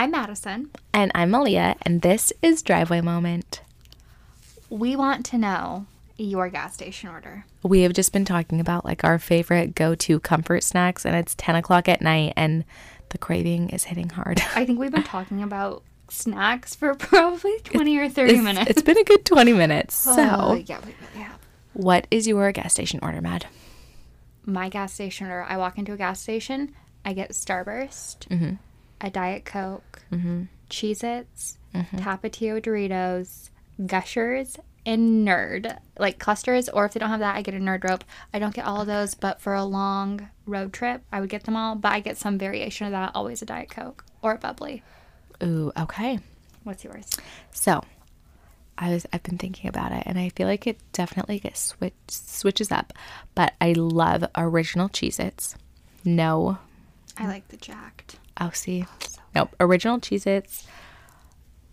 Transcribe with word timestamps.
I'm 0.00 0.12
Madison. 0.12 0.70
And 0.94 1.12
I'm 1.14 1.30
Malia, 1.30 1.76
and 1.82 2.00
this 2.00 2.32
is 2.40 2.62
Driveway 2.62 3.02
Moment. 3.02 3.60
We 4.70 4.96
want 4.96 5.26
to 5.26 5.36
know 5.36 5.84
your 6.16 6.48
gas 6.48 6.72
station 6.72 7.10
order. 7.10 7.44
We 7.62 7.82
have 7.82 7.92
just 7.92 8.10
been 8.10 8.24
talking 8.24 8.60
about 8.60 8.86
like 8.86 9.04
our 9.04 9.18
favorite 9.18 9.74
go 9.74 9.94
to 9.96 10.18
comfort 10.20 10.64
snacks, 10.64 11.04
and 11.04 11.14
it's 11.14 11.34
10 11.34 11.54
o'clock 11.56 11.86
at 11.86 12.00
night, 12.00 12.32
and 12.34 12.64
the 13.10 13.18
craving 13.18 13.68
is 13.68 13.84
hitting 13.84 14.08
hard. 14.08 14.40
I 14.54 14.64
think 14.64 14.78
we've 14.78 14.90
been 14.90 15.02
talking 15.18 15.42
about 15.42 15.82
snacks 16.08 16.74
for 16.74 16.94
probably 16.96 17.58
20 17.64 17.98
or 17.98 18.08
30 18.08 18.30
It's- 18.30 18.42
minutes. 18.44 18.70
it's 18.70 18.82
been 18.82 18.96
a 18.96 19.04
good 19.04 19.26
20 19.26 19.52
minutes. 19.52 20.06
Oh, 20.08 20.16
so, 20.16 20.22
Oh, 20.32 20.54
yeah, 20.54 20.78
we 20.80 20.94
really 21.12 21.24
have. 21.26 21.38
what 21.74 22.06
is 22.10 22.26
your 22.26 22.50
gas 22.52 22.72
station 22.72 23.00
order, 23.02 23.20
Mad? 23.20 23.44
My 24.46 24.70
gas 24.70 24.94
station 24.94 25.26
order, 25.26 25.44
I 25.46 25.58
walk 25.58 25.76
into 25.76 25.92
a 25.92 25.98
gas 25.98 26.22
station, 26.22 26.74
I 27.04 27.12
get 27.12 27.32
Starburst, 27.32 28.28
mm-hmm. 28.28 28.54
A 29.00 29.10
Diet 29.10 29.44
Coke, 29.44 30.02
mm-hmm. 30.12 30.44
Cheez 30.68 31.02
Its, 31.02 31.58
mm-hmm. 31.74 31.96
Tapatio 31.98 32.60
Doritos, 32.60 33.50
Gushers, 33.86 34.56
and 34.86 35.26
Nerd. 35.26 35.78
Like 35.98 36.18
clusters, 36.18 36.68
or 36.68 36.84
if 36.84 36.92
they 36.92 37.00
don't 37.00 37.10
have 37.10 37.20
that, 37.20 37.36
I 37.36 37.42
get 37.42 37.54
a 37.54 37.58
Nerd 37.58 37.88
rope. 37.88 38.04
I 38.32 38.38
don't 38.38 38.54
get 38.54 38.64
all 38.64 38.80
of 38.80 38.86
those, 38.86 39.14
but 39.14 39.40
for 39.40 39.54
a 39.54 39.64
long 39.64 40.28
road 40.46 40.72
trip, 40.72 41.02
I 41.12 41.20
would 41.20 41.30
get 41.30 41.44
them 41.44 41.56
all, 41.56 41.74
but 41.74 41.92
I 41.92 42.00
get 42.00 42.16
some 42.16 42.38
variation 42.38 42.86
of 42.86 42.92
that, 42.92 43.12
always 43.14 43.42
a 43.42 43.46
Diet 43.46 43.70
Coke 43.70 44.04
or 44.22 44.32
a 44.32 44.38
bubbly. 44.38 44.82
Ooh, 45.42 45.72
okay. 45.78 46.18
What's 46.64 46.84
yours? 46.84 47.08
So, 47.52 47.82
I 48.76 48.90
was 48.90 49.06
I've 49.12 49.22
been 49.22 49.38
thinking 49.38 49.68
about 49.68 49.92
it, 49.92 50.02
and 50.06 50.18
I 50.18 50.30
feel 50.30 50.46
like 50.46 50.66
it 50.66 50.78
definitely 50.92 51.38
gets 51.38 51.60
switch 51.60 51.94
switches 52.08 52.72
up. 52.72 52.92
But 53.34 53.54
I 53.60 53.72
love 53.72 54.24
original 54.36 54.88
Cheez-Its. 54.88 55.54
No, 56.04 56.58
I 57.18 57.26
like 57.26 57.48
the 57.48 57.56
Jacked. 57.58 58.18
Oh 58.40 58.50
see, 58.52 58.86
nope. 59.34 59.54
Original 59.60 59.98
Cheez-Its, 59.98 60.66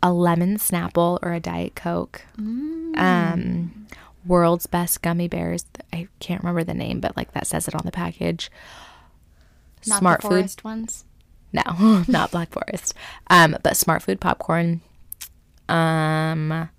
a 0.03 0.12
lemon 0.13 0.57
Snapple 0.57 1.20
or 1.21 1.34
a 1.34 1.40
Diet 1.40 1.76
Coke. 1.76 2.23
Um, 2.37 3.87
world's 4.26 4.68
best 4.68 5.01
gummy 5.01 5.27
bears. 5.27 5.65
I 5.93 6.07
can't 6.20 6.41
remember 6.43 6.63
the 6.63 6.73
name, 6.73 6.99
but 6.99 7.15
like 7.18 7.32
that 7.34 7.48
says 7.48 7.68
it 7.68 7.76
on 7.76 7.85
the 7.85 7.91
package. 7.91 8.51
Not 9.88 9.99
Smart 9.99 10.21
the 10.21 10.27
food. 10.27 10.63
ones. 10.63 11.05
No, 11.54 12.04
not 12.07 12.32
Black 12.32 12.51
Forest. 12.51 12.93
Um, 13.29 13.55
but 13.63 13.77
Smart 13.77 14.04
Food 14.04 14.20
popcorn. 14.20 14.82
Um, 15.70 16.70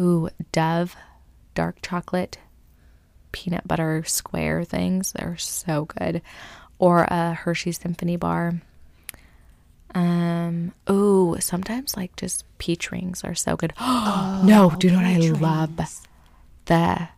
ooh, 0.00 0.28
Dove, 0.52 0.96
dark 1.54 1.78
chocolate, 1.82 2.38
peanut 3.32 3.66
butter 3.68 4.02
square 4.06 4.64
things. 4.64 5.12
They're 5.12 5.36
so 5.36 5.84
good. 5.86 6.22
Or 6.78 7.04
a 7.04 7.32
Hershey 7.34 7.72
Symphony 7.72 8.16
bar. 8.16 8.60
Um, 9.96 10.72
ooh, 10.90 11.36
sometimes 11.40 11.96
like 11.96 12.14
just 12.16 12.44
peach 12.58 12.92
rings 12.92 13.24
are 13.24 13.34
so 13.34 13.56
good. 13.56 13.72
no, 13.80 14.74
do 14.78 14.88
you 14.88 14.92
know 14.92 14.98
what 14.98 15.06
I 15.06 15.16
peach 15.16 15.40
love? 15.40 15.70
The 16.66 17.08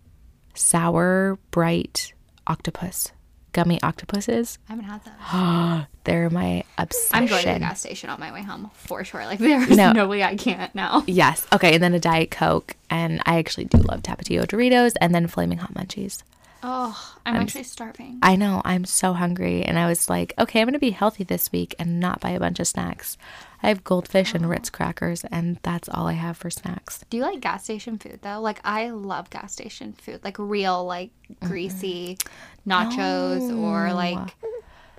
sour 0.54 1.38
Brite 1.50 2.12
octopus, 2.46 3.10
gummy 3.52 3.82
octopuses. 3.82 4.58
I 4.68 4.72
haven't 4.72 4.84
had 4.84 5.00
that. 5.04 5.88
They're 6.04 6.30
my 6.30 6.62
obsession. 6.78 7.16
I'm 7.16 7.26
going 7.26 7.42
to 7.44 7.52
the 7.54 7.58
gas 7.58 7.80
station 7.80 8.10
on 8.10 8.20
my 8.20 8.32
way 8.32 8.42
home 8.42 8.70
for 8.74 9.02
sure. 9.02 9.24
Like 9.26 9.40
there's 9.40 9.76
No. 9.76 9.90
no, 9.92 10.06
way 10.06 10.22
I 10.22 10.36
can't 10.36 10.72
now. 10.74 11.02
Yes. 11.08 11.44
Okay. 11.52 11.74
And 11.74 11.82
then 11.82 11.94
a 11.94 11.98
Diet 12.00 12.30
Coke. 12.30 12.76
And 12.90 13.20
I 13.26 13.38
actually 13.38 13.64
do 13.64 13.78
love 13.78 14.02
Tapatio 14.02 14.46
Doritos 14.46 14.92
and 15.00 15.12
then 15.14 15.26
Flaming 15.26 15.58
Hot 15.58 15.74
Munchies. 15.74 16.22
Oh, 16.62 17.14
I'm, 17.24 17.36
actually 17.36 17.62
starving. 17.62 18.18
I 18.22 18.34
know. 18.34 18.62
I'm 18.64 18.84
so 18.84 19.12
hungry. 19.12 19.62
And 19.62 19.78
I 19.78 19.86
was 19.86 20.10
like, 20.10 20.34
okay, 20.38 20.60
I'm 20.60 20.66
going 20.66 20.72
to 20.72 20.78
be 20.78 20.90
healthy 20.90 21.22
this 21.22 21.52
week 21.52 21.74
and 21.78 22.00
not 22.00 22.20
buy 22.20 22.30
a 22.30 22.40
bunch 22.40 22.58
of 22.58 22.66
snacks. 22.66 23.16
I 23.62 23.68
have 23.68 23.84
goldfish 23.84 24.34
and 24.34 24.44
oh. 24.44 24.48
Ritz 24.48 24.70
crackers, 24.70 25.24
and 25.24 25.58
that's 25.62 25.88
all 25.88 26.06
I 26.06 26.12
have 26.12 26.36
for 26.36 26.50
snacks. 26.50 27.04
Do 27.10 27.16
you 27.16 27.22
like 27.24 27.40
gas 27.40 27.64
station 27.64 27.98
food 27.98 28.20
though? 28.22 28.40
Like 28.40 28.60
I 28.64 28.90
love 28.90 29.30
gas 29.30 29.52
station 29.52 29.92
food, 29.94 30.20
like 30.22 30.36
real, 30.38 30.84
like 30.84 31.10
greasy 31.44 32.18
nachos 32.66 33.56
or 33.56 33.92
like 33.92 34.34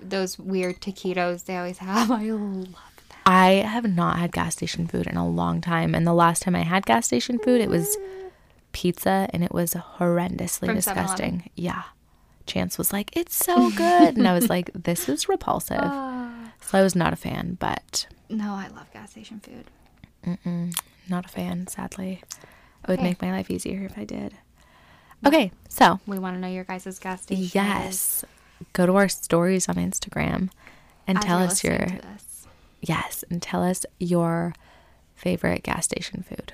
those 0.02 0.38
weird 0.38 0.82
taquitos 0.82 1.46
they 1.46 1.58
always 1.58 1.78
have. 1.78 2.12
I 2.12 2.24
love 2.32 2.68
that. 3.10 3.18
I 3.26 3.50
have 3.66 3.86
not 3.86 4.20
had 4.20 4.32
gas 4.32 4.56
station 4.56 4.88
food 4.88 5.08
in 5.08 5.16
a 5.16 5.28
long 5.28 5.62
time. 5.62 5.96
And 5.96 6.06
the 6.06 6.14
last 6.14 6.42
time 6.42 6.56
I 6.56 6.64
had 6.64 6.86
gas 6.86 7.06
station 7.06 7.40
food, 7.40 7.62
it 7.62 7.70
was 7.70 7.98
pizza 8.72 9.28
and 9.32 9.44
it 9.44 9.54
was 9.54 9.74
horrendously 9.74 10.68
From 10.68 10.78
7-Eleven? 10.78 10.78
disgusting. 10.78 11.50
Yeah. 11.56 11.84
Chance 12.46 12.78
was 12.78 12.92
like, 12.94 13.16
it's 13.16 13.36
so 13.36 13.70
good. 13.72 14.18
and 14.18 14.28
I 14.28 14.34
was 14.34 14.50
like, 14.50 14.72
this 14.76 15.08
is 15.10 15.30
repulsive. 15.30 15.78
Ah. 15.82 16.52
So 16.62 16.78
I 16.78 16.82
was 16.82 16.96
not 16.96 17.14
a 17.14 17.16
fan, 17.16 17.58
but 17.60 18.08
No, 18.30 18.54
I 18.54 18.68
love 18.76 18.92
gas 18.94 19.12
station 19.12 19.40
food. 19.40 19.66
Mm-mm, 20.26 20.78
not 21.08 21.26
a 21.26 21.30
fan, 21.30 21.68
sadly. 21.68 22.22
It 22.84 22.88
would 22.88 23.00
Okay. 23.00 23.10
make 23.10 23.22
my 23.22 23.32
life 23.32 23.50
easier 23.52 23.84
if 23.84 23.98
I 23.98 24.04
did. 24.06 24.34
Okay, 25.26 25.52
so 25.68 26.00
We 26.08 26.18
want 26.20 26.36
to 26.38 26.40
know 26.40 26.48
your 26.48 26.64
guys' 26.64 26.98
gas 27.00 27.24
station. 27.24 27.50
yes, 27.54 28.24
go 28.74 28.86
to 28.86 28.96
our 28.96 29.10
stories 29.10 29.68
on 29.70 29.76
Instagram 29.76 30.50
and 31.08 31.18
as 31.18 31.24
tell 31.26 31.40
us 31.40 31.64
your 31.64 31.74
listening 31.78 32.00
to 32.02 32.08
this. 32.08 32.48
yes, 32.82 33.24
and 33.30 33.42
tell 33.42 33.64
us 33.64 33.86
your 34.00 34.54
favorite 35.16 35.64
gas 35.64 35.86
station 35.86 36.24
food. 36.24 36.54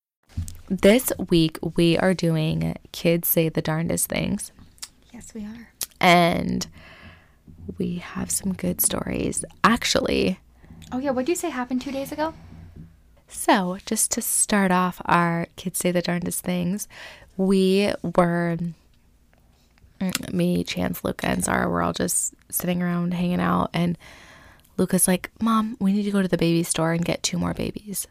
This 0.71 1.11
week 1.29 1.59
we 1.75 1.97
are 1.97 2.13
doing 2.13 2.77
kids 2.93 3.27
say 3.27 3.49
the 3.49 3.61
darndest 3.61 4.07
things, 4.07 4.53
Yes, 5.13 5.33
we 5.33 5.43
are. 5.43 5.67
and 5.99 6.65
we 7.77 7.97
have 7.97 8.31
some 8.31 8.53
good 8.53 8.79
stories. 8.79 9.43
Actually, 9.65 10.39
Oh 10.93 10.99
yeah, 10.99 11.11
what 11.11 11.25
did 11.25 11.31
you 11.33 11.35
say 11.35 11.49
happened 11.49 11.81
two 11.81 11.91
days 11.91 12.11
ago? 12.13 12.33
So, 13.27 13.79
just 13.85 14.11
to 14.11 14.21
start 14.21 14.71
off 14.71 15.01
our 15.05 15.47
kids 15.57 15.79
say 15.79 15.91
the 15.91 16.01
darndest 16.01 16.41
things, 16.41 16.87
we 17.35 17.91
were 18.15 18.57
mm, 19.99 20.33
me, 20.33 20.63
Chance, 20.63 21.03
Luca, 21.03 21.27
and 21.27 21.43
Zara 21.43 21.67
were 21.69 21.81
all 21.81 21.93
just 21.93 22.33
sitting 22.49 22.81
around 22.81 23.13
hanging 23.13 23.41
out, 23.41 23.71
and 23.73 23.97
Luca's 24.77 25.05
like, 25.07 25.31
"Mom, 25.41 25.75
we 25.81 25.91
need 25.91 26.03
to 26.03 26.11
go 26.11 26.21
to 26.21 26.27
the 26.29 26.37
baby 26.37 26.63
store 26.63 26.93
and 26.93 27.03
get 27.03 27.23
two 27.23 27.37
more 27.37 27.53
babies." 27.53 28.07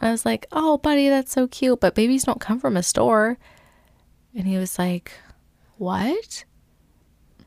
And 0.00 0.08
I 0.08 0.12
was 0.12 0.24
like, 0.24 0.46
"Oh, 0.52 0.78
buddy, 0.78 1.08
that's 1.08 1.32
so 1.32 1.46
cute, 1.48 1.80
but 1.80 1.94
babies 1.94 2.24
don't 2.24 2.40
come 2.40 2.58
from 2.60 2.76
a 2.76 2.82
store." 2.82 3.38
And 4.34 4.46
he 4.46 4.56
was 4.56 4.78
like, 4.78 5.12
"What?" 5.76 6.44
I 7.40 7.44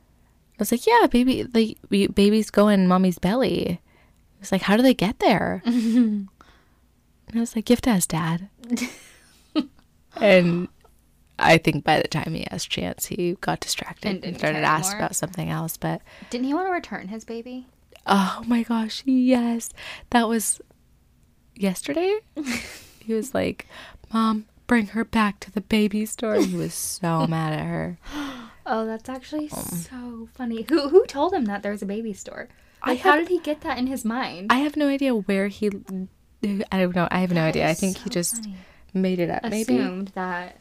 was 0.60 0.72
like, 0.72 0.86
"Yeah, 0.86 1.08
baby, 1.10 1.46
like 1.54 1.78
we- 1.90 2.08
babies 2.08 2.50
go 2.52 2.68
in 2.68 2.88
mommy's 2.88 3.20
belly." 3.20 3.80
He 4.34 4.40
was 4.40 4.52
like, 4.52 4.64
"How 4.64 4.76
do 4.78 4.84
they 4.84 4.94
get 4.94 5.20
there?" 5.20 5.62
And 7.32 7.38
I 7.38 7.40
was 7.40 7.56
like, 7.56 7.64
gift 7.64 7.88
as 7.88 8.06
dad. 8.06 8.50
and 10.18 10.68
I 11.40 11.58
think 11.58 11.86
by 11.86 12.02
the 12.02 12.08
time 12.10 12.34
he 12.34 12.46
asked 12.48 12.70
Chance, 12.70 13.06
he 13.06 13.38
got 13.40 13.62
distracted 13.62 14.10
And 14.10 14.26
and, 14.26 14.38
started 14.38 14.56
care 14.56 14.62
to 14.64 14.68
ask 14.68 14.92
anymore? 14.92 15.06
about 15.06 15.16
something 15.16 15.50
else. 15.50 15.78
But 15.78 16.02
Didn't 16.30 16.48
he 16.48 16.54
want 16.54 16.68
to 16.68 16.72
return 16.72 17.08
his 17.08 17.24
baby? 17.24 17.68
oh 18.06 18.42
my 18.48 18.64
gosh, 18.64 19.02
yes. 19.06 19.70
That 20.10 20.28
was 20.28 20.60
yesterday. 21.56 22.20
he 23.00 23.14
was 23.14 23.34
like, 23.34 23.68
Mom, 24.14 24.46
bring 24.68 24.88
her 24.88 25.04
back 25.04 25.40
to 25.42 25.52
the 25.52 25.62
baby 25.62 26.06
store. 26.06 26.36
He 26.36 26.56
was 26.56 26.74
so 26.74 27.28
mad 27.30 27.54
at 27.54 27.66
her. 27.66 27.98
Oh, 28.66 28.86
that's 28.86 29.10
actually 29.10 29.50
um, 29.52 29.64
so 29.64 30.30
funny. 30.34 30.66
Who 30.70 30.90
who 30.90 31.06
told 31.06 31.34
him 31.34 31.46
that 31.46 31.64
there's 31.64 31.82
a 31.82 31.86
baby 31.86 32.14
store? 32.14 32.48
Like, 32.86 33.00
how 33.00 33.16
did 33.16 33.28
he 33.28 33.40
get 33.40 33.62
that 33.62 33.78
in 33.78 33.88
his 33.88 34.04
mind? 34.04 34.52
I 34.52 34.60
have 34.60 34.76
no 34.76 34.88
idea 34.88 35.14
where 35.14 35.48
he. 35.48 35.70
I 36.72 36.80
don't 36.80 36.96
know. 36.96 37.08
I 37.12 37.20
have 37.20 37.32
no 37.32 37.44
idea. 37.44 37.70
I 37.70 37.74
think 37.74 37.98
he 37.98 38.10
just 38.10 38.38
funny. 38.38 38.56
made 38.94 39.20
it 39.20 39.30
up. 39.30 39.44
Maybe. 39.44 39.78
Assumed 39.78 40.10
that. 40.16 40.58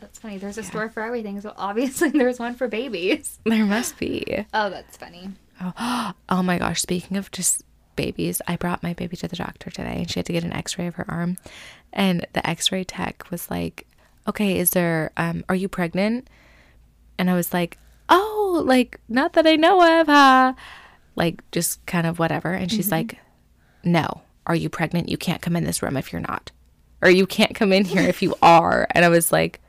That's 0.00 0.18
funny. 0.18 0.38
There's 0.38 0.58
a 0.58 0.62
store 0.62 0.88
for 0.88 1.02
everything, 1.02 1.40
so 1.40 1.52
obviously 1.56 2.08
there's 2.14 2.38
one 2.38 2.54
for 2.54 2.66
babies. 2.68 3.38
There 3.44 3.64
must 3.64 3.98
be. 3.98 4.44
Oh, 4.52 4.68
that's 4.70 4.96
funny. 4.96 5.30
Oh, 5.60 6.12
Oh 6.28 6.42
my 6.42 6.58
gosh, 6.58 6.82
speaking 6.82 7.16
of 7.16 7.30
just 7.30 7.62
babies, 7.96 8.40
I 8.46 8.56
brought 8.56 8.82
my 8.82 8.92
baby 8.94 9.16
to 9.18 9.28
the 9.28 9.36
doctor 9.36 9.70
today 9.70 9.96
and 9.98 10.10
she 10.10 10.18
had 10.18 10.26
to 10.26 10.32
get 10.32 10.44
an 10.44 10.52
x-ray 10.52 10.86
of 10.86 10.96
her 10.96 11.06
arm. 11.08 11.38
And 11.92 12.26
the 12.32 12.46
x-ray 12.46 12.84
tech 12.84 13.30
was 13.30 13.50
like, 13.50 13.86
"Okay, 14.28 14.58
is 14.58 14.70
there 14.70 15.12
um 15.16 15.44
are 15.48 15.54
you 15.54 15.68
pregnant?" 15.68 16.28
And 17.18 17.30
I 17.30 17.34
was 17.34 17.52
like, 17.52 17.78
"Oh, 18.08 18.62
like 18.64 19.00
not 19.08 19.34
that 19.34 19.46
I 19.46 19.56
know 19.56 20.00
of, 20.00 20.06
huh?" 20.06 20.54
like 21.16 21.48
just 21.52 21.84
kind 21.86 22.06
of 22.06 22.18
whatever. 22.18 22.52
And 22.52 22.70
she's 22.70 22.90
like, 22.90 23.18
No, 23.82 24.22
are 24.46 24.54
you 24.54 24.68
pregnant? 24.68 25.08
You 25.08 25.16
can't 25.16 25.42
come 25.42 25.56
in 25.56 25.64
this 25.64 25.82
room 25.82 25.96
if 25.96 26.12
you're 26.12 26.20
not. 26.20 26.50
Or 27.02 27.10
you 27.10 27.26
can't 27.26 27.54
come 27.54 27.72
in 27.72 27.84
here 27.84 28.02
if 28.02 28.22
you 28.22 28.34
are. 28.42 28.86
And 28.90 29.04
I 29.04 29.08
was 29.08 29.30
like, 29.32 29.60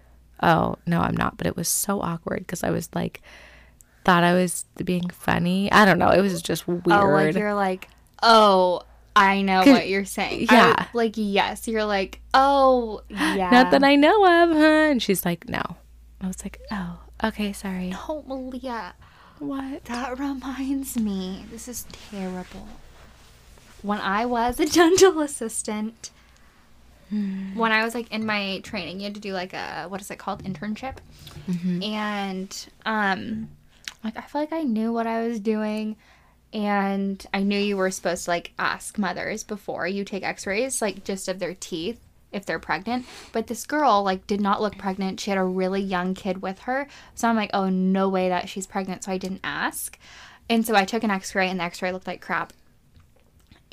Oh, 0.42 0.78
no, 0.86 1.01
I'm 1.01 1.16
not. 1.16 1.38
But 1.38 1.48
it 1.48 1.56
was 1.56 1.68
so 1.68 2.01
awkward 2.01 2.39
because 2.39 2.63
I 2.63 2.69
was 2.69 2.89
like, 2.94 3.21
thought 4.04 4.24
I 4.24 4.33
was 4.33 4.66
being 4.83 5.10
funny. 5.10 5.71
I 5.71 5.86
don't 5.86 6.00
know. 6.00 6.10
It 6.10 6.21
was 6.21 6.42
just 6.42 6.68
weird. 6.68 6.83
Oh, 6.88 7.07
like 7.07 7.36
you're 7.36 7.54
like, 7.54 7.89
oh, 8.24 8.84
I 9.16 9.42
know 9.42 9.64
what 9.66 9.88
you're 9.88 10.06
saying. 10.06 10.48
Yeah. 10.52 10.88
like 10.94 11.14
yes, 11.16 11.68
you're 11.68 11.86
like, 11.86 12.20
oh, 12.34 13.02
yeah. 13.10 13.50
Not 13.50 13.72
that 13.72 13.84
I 13.84 13.96
know 13.96 14.26
of, 14.44 14.52
huh? 14.56 14.90
And 14.92 15.02
she's 15.02 15.26
like, 15.26 15.48
No. 15.48 15.62
I 16.22 16.28
was 16.28 16.44
like, 16.44 16.60
Oh, 16.72 17.00
okay, 17.24 17.54
sorry. 17.54 17.94
Oh, 18.10 18.24
Malia, 18.28 18.94
What? 19.40 19.86
that 19.86 20.18
reminds 20.20 20.98
me. 20.98 21.46
This 21.52 21.68
is 21.68 21.86
terrible. 22.10 22.68
When 23.82 24.00
I 24.00 24.26
was 24.26 24.60
a 24.60 24.66
dental 24.70 25.22
assistant, 25.22 26.12
when 27.10 27.72
I 27.72 27.84
was 27.86 27.94
like 27.94 28.12
in 28.12 28.26
my 28.26 28.60
training, 28.64 28.98
you 29.00 29.04
had 29.06 29.16
to 29.16 29.22
do 29.22 29.32
like 29.32 29.54
a 29.54 29.86
what 29.88 30.02
is 30.02 30.10
it 30.12 30.18
called 30.18 30.44
internship, 30.44 30.98
and 31.82 32.68
um, 32.86 33.50
like 34.04 34.18
I 34.18 34.22
feel 34.22 34.42
like 34.42 34.52
I 34.52 34.64
knew 34.64 34.92
what 34.92 35.06
I 35.08 35.26
was 35.28 35.40
doing, 35.40 35.96
and 36.56 37.24
I 37.34 37.44
knew 37.44 37.60
you 37.60 37.75
were 37.75 37.92
supposed 37.92 38.24
to 38.25 38.31
like 38.31 38.54
ask 38.57 38.98
mothers 38.98 39.44
before 39.44 39.86
you 39.86 40.06
take 40.06 40.24
X-rays, 40.24 40.81
like 40.81 41.04
just 41.04 41.28
of 41.28 41.40
their 41.40 41.54
teeth 41.54 42.00
if 42.31 42.46
they're 42.46 42.60
pregnant. 42.60 43.06
But 43.34 43.48
this 43.48 43.66
girl 43.66 44.04
like 44.04 44.25
did 44.25 44.40
not 44.40 44.62
look 44.62 44.78
pregnant. 44.78 45.19
She 45.19 45.31
had 45.31 45.38
a 45.38 45.44
really 45.44 45.81
young 45.81 46.13
kid 46.13 46.42
with 46.42 46.60
her, 46.60 46.88
so 47.13 47.28
I'm 47.28 47.36
like, 47.36 47.50
oh 47.54 47.69
no 47.69 48.07
way 48.07 48.30
that 48.30 48.48
she's 48.48 48.66
pregnant. 48.66 49.04
So 49.04 49.12
I 49.12 49.18
didn't 49.18 49.42
ask, 49.44 50.00
and 50.50 50.66
so 50.66 50.75
I 50.75 50.86
took 50.86 51.04
an 51.04 51.12
X-ray, 51.12 51.50
and 51.50 51.60
the 51.60 51.66
X-ray 51.66 51.92
looked 51.92 52.07
like 52.07 52.22
crap. 52.22 52.54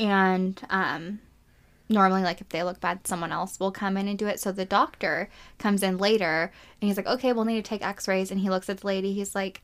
And 0.00 0.60
um, 0.68 1.20
normally 1.88 2.22
like 2.22 2.40
if 2.40 2.48
they 2.48 2.64
look 2.64 2.80
bad 2.80 3.06
someone 3.06 3.30
else 3.30 3.60
will 3.60 3.70
come 3.70 3.96
in 3.96 4.08
and 4.08 4.18
do 4.18 4.26
it 4.26 4.40
so 4.40 4.50
the 4.50 4.64
doctor 4.64 5.28
comes 5.58 5.82
in 5.84 5.98
later 5.98 6.50
and 6.80 6.88
he's 6.88 6.96
like 6.96 7.06
okay 7.06 7.34
we'll 7.34 7.44
need 7.44 7.62
to 7.62 7.68
take 7.68 7.86
x-rays 7.86 8.30
and 8.30 8.40
he 8.40 8.48
looks 8.48 8.70
at 8.70 8.78
the 8.78 8.86
lady 8.86 9.12
he's 9.12 9.34
like 9.34 9.60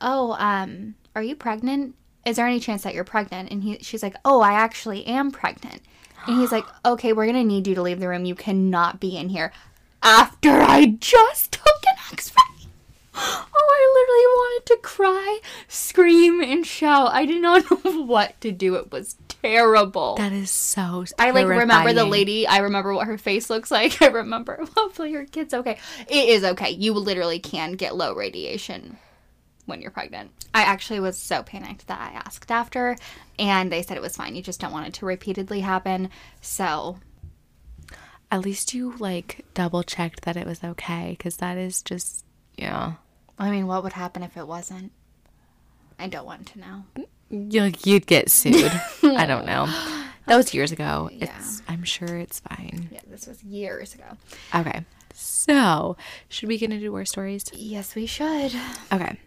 oh 0.00 0.32
um 0.40 0.96
are 1.14 1.22
you 1.22 1.36
pregnant 1.36 1.94
is 2.24 2.36
there 2.36 2.46
any 2.46 2.60
chance 2.60 2.82
that 2.82 2.94
you're 2.94 3.04
pregnant 3.04 3.50
and 3.50 3.62
he 3.62 3.78
she's 3.80 4.02
like 4.02 4.16
oh 4.24 4.40
i 4.40 4.52
actually 4.52 5.04
am 5.06 5.30
pregnant 5.30 5.82
and 6.26 6.38
he's 6.38 6.52
like 6.52 6.64
okay 6.84 7.12
we're 7.12 7.26
gonna 7.26 7.44
need 7.44 7.66
you 7.66 7.74
to 7.74 7.82
leave 7.82 8.00
the 8.00 8.08
room 8.08 8.24
you 8.24 8.34
cannot 8.34 9.00
be 9.00 9.16
in 9.16 9.28
here 9.28 9.52
after 10.02 10.60
i 10.60 10.86
just 11.00 11.52
took 11.52 11.82
an 11.86 11.96
x-ray 12.12 12.42
Oh, 13.20 13.46
I 13.60 13.92
literally 13.94 14.26
wanted 14.26 14.66
to 14.66 14.76
cry, 14.88 15.40
scream, 15.66 16.40
and 16.40 16.64
shout. 16.64 17.12
I 17.12 17.26
did 17.26 17.42
not 17.42 17.64
know 17.84 18.02
what 18.04 18.40
to 18.42 18.52
do. 18.52 18.76
It 18.76 18.92
was 18.92 19.16
terrible. 19.42 20.14
That 20.16 20.32
is 20.32 20.50
so 20.50 21.04
I 21.18 21.30
like 21.30 21.46
remember 21.46 21.92
the 21.92 22.04
lady. 22.04 22.46
I 22.46 22.58
remember 22.58 22.94
what 22.94 23.06
her 23.06 23.18
face 23.18 23.50
looks 23.50 23.70
like. 23.78 24.00
I 24.00 24.08
remember. 24.08 24.64
Hopefully, 24.76 25.12
your 25.12 25.24
kid's 25.24 25.54
okay. 25.54 25.78
It 26.08 26.28
is 26.28 26.44
okay. 26.44 26.70
You 26.70 26.92
literally 26.92 27.38
can 27.38 27.72
get 27.72 27.96
low 27.96 28.14
radiation 28.14 28.98
when 29.68 29.80
you're 29.82 29.90
pregnant. 29.90 30.30
I 30.54 30.62
actually 30.62 31.00
was 31.00 31.16
so 31.18 31.42
panicked 31.42 31.86
that 31.86 32.00
I 32.00 32.16
asked 32.26 32.50
after, 32.50 32.96
and 33.38 33.70
they 33.70 33.82
said 33.82 33.96
it 33.96 34.02
was 34.02 34.16
fine. 34.16 34.34
You 34.34 34.42
just 34.42 34.60
don't 34.60 34.72
want 34.72 34.86
it 34.88 34.94
to 34.94 35.06
repeatedly 35.06 35.60
happen. 35.60 36.10
So 36.40 36.98
At 38.30 38.40
least 38.40 38.74
you 38.74 38.94
like 38.98 39.44
double 39.54 39.82
checked 39.82 40.22
that 40.22 40.36
it 40.36 40.46
was 40.46 40.62
okay 40.64 41.14
because 41.16 41.36
that 41.38 41.56
is 41.56 41.82
just 41.82 42.24
yeah. 42.56 42.94
I 43.38 43.50
mean, 43.50 43.66
what 43.68 43.82
would 43.84 43.92
happen 43.92 44.22
if 44.22 44.36
it 44.36 44.46
wasn't? 44.46 44.90
I 45.98 46.08
don't 46.08 46.26
want 46.26 46.46
to 46.46 46.58
know. 46.58 46.84
You, 47.30 47.72
you'd 47.84 48.06
get 48.06 48.30
sued. 48.30 48.70
I 49.02 49.26
don't 49.26 49.46
know. 49.46 49.66
That 50.26 50.36
was 50.36 50.52
years 50.52 50.72
ago. 50.72 51.08
It's 51.10 51.62
I'm 51.68 51.84
sure 51.84 52.18
it's 52.18 52.40
fine. 52.40 52.90
Yeah, 52.92 53.00
this 53.06 53.26
was 53.26 53.42
years 53.42 53.94
ago. 53.94 54.04
Okay. 54.54 54.84
So, 55.14 55.96
should 56.28 56.50
we 56.50 56.58
get 56.58 56.70
into 56.70 56.94
our 56.94 57.06
stories? 57.06 57.44
Yes, 57.54 57.94
we 57.94 58.04
should. 58.04 58.52
Okay. 58.92 59.18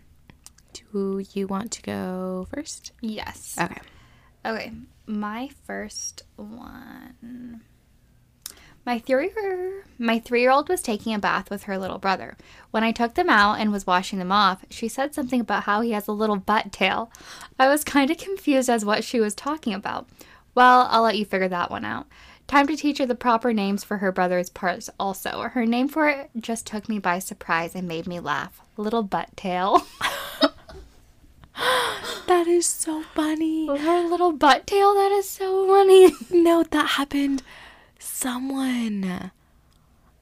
Do 0.92 1.24
you 1.34 1.48
want 1.48 1.72
to 1.74 1.82
go 1.82 2.48
first? 2.54 2.92
Yes. 3.02 3.58
Okay. 3.60 3.82
Okay, 4.46 4.72
my 5.06 5.50
first 5.66 6.24
one. 6.36 7.62
My 8.84 8.98
three 8.98 9.30
my 10.00 10.18
three 10.18 10.42
year 10.42 10.50
old 10.50 10.68
was 10.68 10.82
taking 10.82 11.14
a 11.14 11.20
bath 11.20 11.52
with 11.52 11.64
her 11.64 11.78
little 11.78 12.00
brother. 12.00 12.36
When 12.72 12.84
I 12.84 12.92
took 12.92 13.14
them 13.14 13.30
out 13.30 13.60
and 13.60 13.72
was 13.72 13.86
washing 13.86 14.18
them 14.18 14.32
off, 14.32 14.66
she 14.72 14.88
said 14.88 15.14
something 15.14 15.40
about 15.40 15.64
how 15.64 15.82
he 15.82 15.92
has 15.92 16.08
a 16.08 16.12
little 16.12 16.38
butt 16.38 16.72
tail. 16.72 17.12
I 17.60 17.68
was 17.68 17.84
kind 17.84 18.10
of 18.10 18.18
confused 18.18 18.70
as 18.70 18.84
what 18.84 19.04
she 19.04 19.20
was 19.20 19.36
talking 19.36 19.76
about. 19.76 20.10
Well, 20.56 20.88
I'll 20.90 21.04
let 21.04 21.18
you 21.18 21.26
figure 21.26 21.48
that 21.48 21.70
one 21.70 21.86
out. 21.86 22.08
Time 22.48 22.68
to 22.68 22.76
teach 22.76 22.98
her 22.98 23.06
the 23.06 23.16
proper 23.16 23.54
names 23.54 23.84
for 23.84 24.00
her 24.00 24.12
brother's 24.12 24.50
parts 24.50 24.90
also. 25.00 25.44
Her 25.44 25.66
name 25.66 25.88
for 25.88 26.10
it 26.10 26.32
just 26.38 26.66
took 26.66 26.90
me 26.90 26.98
by 26.98 27.20
surprise 27.20 27.76
and 27.76 27.88
made 27.88 28.08
me 28.08 28.20
laugh. 28.20 28.62
Little 28.76 29.04
butt 29.04 29.38
tail. 29.38 29.86
That 32.42 32.50
is 32.50 32.66
so 32.66 33.04
funny. 33.14 33.68
her 33.68 34.02
little 34.02 34.32
butt 34.32 34.66
tail, 34.66 34.96
that 34.96 35.12
is 35.12 35.30
so 35.30 35.68
funny. 35.68 36.12
No, 36.32 36.64
that 36.64 36.88
happened. 36.98 37.44
Someone. 38.00 39.30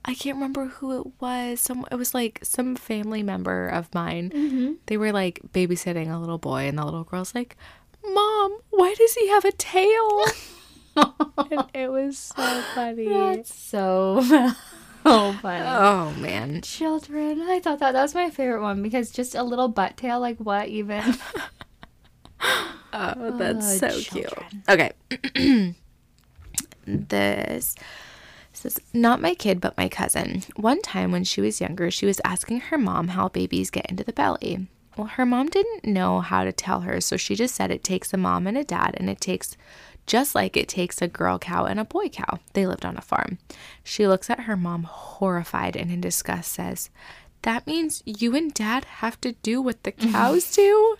I 0.03 0.13
can't 0.15 0.35
remember 0.35 0.65
who 0.65 0.99
it 0.99 1.07
was. 1.21 1.61
Some 1.61 1.85
it 1.89 1.95
was 1.95 2.13
like 2.13 2.41
some 2.43 2.75
family 2.75 3.23
member 3.23 3.69
of 3.69 3.87
mine. 3.95 4.31
Mm-hmm. 4.31 4.73
They 4.87 4.97
were 4.97 5.13
like 5.13 5.39
babysitting 5.53 6.13
a 6.13 6.17
little 6.17 6.37
boy, 6.37 6.67
and 6.67 6.77
the 6.77 6.83
little 6.83 7.05
girl's 7.05 7.33
like, 7.33 7.55
"Mom, 8.03 8.59
why 8.69 8.93
does 8.97 9.13
he 9.13 9.29
have 9.29 9.45
a 9.45 9.53
tail?" 9.53 10.25
and 10.97 11.69
it 11.73 11.89
was 11.89 12.17
so 12.17 12.61
funny. 12.75 13.07
That's 13.07 13.55
so, 13.55 14.19
so 14.21 14.51
funny. 15.41 15.63
Oh, 15.65 16.11
oh 16.15 16.19
man. 16.19 16.63
Children. 16.63 17.43
I 17.43 17.61
thought 17.61 17.79
that 17.79 17.93
that 17.93 18.01
was 18.01 18.13
my 18.13 18.29
favorite 18.29 18.61
one 18.61 18.83
because 18.83 19.09
just 19.09 19.35
a 19.35 19.43
little 19.43 19.69
butt 19.69 19.95
tail, 19.95 20.19
like 20.19 20.35
what 20.37 20.67
even? 20.67 21.15
Oh, 22.99 23.13
oh, 23.17 23.37
that's 23.37 23.81
Oh, 23.83 23.87
so 23.89 24.01
children. 24.01 24.45
cute. 24.49 24.69
Okay. 25.35 25.75
this 26.85 27.75
says, 28.53 28.79
not 28.93 29.21
my 29.21 29.35
kid, 29.35 29.61
but 29.61 29.77
my 29.77 29.87
cousin. 29.87 30.43
One 30.55 30.81
time 30.81 31.11
when 31.11 31.23
she 31.23 31.39
was 31.39 31.61
younger, 31.61 31.89
she 31.91 32.05
was 32.05 32.19
asking 32.25 32.59
her 32.61 32.77
mom 32.77 33.09
how 33.09 33.29
babies 33.29 33.69
get 33.69 33.85
into 33.85 34.03
the 34.03 34.11
belly. 34.13 34.67
Well, 34.97 35.07
her 35.07 35.25
mom 35.25 35.47
didn't 35.47 35.85
know 35.85 36.19
how 36.19 36.43
to 36.43 36.51
tell 36.51 36.81
her, 36.81 36.99
so 36.99 37.15
she 37.15 37.35
just 37.35 37.55
said 37.55 37.71
it 37.71 37.83
takes 37.85 38.13
a 38.13 38.17
mom 38.17 38.47
and 38.47 38.57
a 38.57 38.65
dad, 38.65 38.95
and 38.97 39.09
it 39.09 39.21
takes 39.21 39.55
just 40.05 40.35
like 40.35 40.57
it 40.57 40.67
takes 40.67 41.01
a 41.01 41.07
girl 41.07 41.37
cow 41.39 41.65
and 41.65 41.79
a 41.79 41.85
boy 41.85 42.09
cow. 42.09 42.39
They 42.53 42.65
lived 42.65 42.83
on 42.83 42.97
a 42.97 43.01
farm. 43.01 43.37
She 43.83 44.07
looks 44.07 44.29
at 44.29 44.41
her 44.41 44.57
mom 44.57 44.83
horrified 44.83 45.77
and 45.77 45.89
in 45.91 46.01
disgust 46.01 46.51
says, 46.51 46.89
That 47.43 47.65
means 47.67 48.01
you 48.05 48.35
and 48.35 48.53
dad 48.53 48.83
have 48.85 49.21
to 49.21 49.33
do 49.43 49.61
what 49.61 49.83
the 49.83 49.91
cows 49.93 50.51
do? 50.55 50.97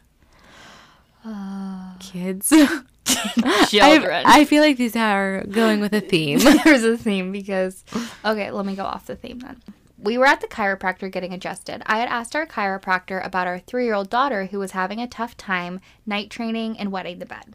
Kids. 2.11 2.49
Children. 3.69 4.25
I, 4.25 4.41
I 4.41 4.45
feel 4.45 4.61
like 4.63 4.77
these 4.77 4.95
are 4.95 5.43
going 5.45 5.79
with 5.79 5.93
a 5.93 6.01
theme. 6.01 6.39
There's 6.63 6.83
a 6.83 6.97
theme 6.97 7.31
because, 7.31 7.83
okay, 8.25 8.51
let 8.51 8.65
me 8.65 8.75
go 8.75 8.83
off 8.83 9.05
the 9.05 9.15
theme 9.15 9.39
then. 9.39 9.61
We 10.01 10.17
were 10.17 10.25
at 10.25 10.39
the 10.39 10.47
chiropractor 10.47 11.11
getting 11.11 11.33
adjusted. 11.33 11.83
I 11.85 11.99
had 11.99 12.07
asked 12.07 12.35
our 12.35 12.47
chiropractor 12.47 13.23
about 13.25 13.47
our 13.47 13.59
three 13.59 13.85
year 13.85 13.93
old 13.93 14.09
daughter 14.09 14.45
who 14.45 14.59
was 14.59 14.71
having 14.71 14.99
a 14.99 15.07
tough 15.07 15.35
time 15.35 15.81
night 16.05 16.29
training 16.29 16.77
and 16.79 16.91
wetting 16.91 17.19
the 17.19 17.25
bed. 17.25 17.53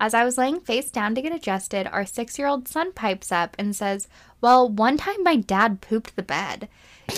As 0.00 0.14
I 0.14 0.24
was 0.24 0.38
laying 0.38 0.60
face 0.60 0.90
down 0.90 1.14
to 1.14 1.22
get 1.22 1.34
adjusted, 1.34 1.86
our 1.86 2.06
six 2.06 2.38
year 2.38 2.48
old 2.48 2.66
son 2.66 2.92
pipes 2.92 3.30
up 3.30 3.54
and 3.58 3.76
says, 3.76 4.08
Well, 4.40 4.68
one 4.68 4.96
time 4.96 5.22
my 5.22 5.36
dad 5.36 5.80
pooped 5.80 6.16
the 6.16 6.22
bed. 6.22 6.68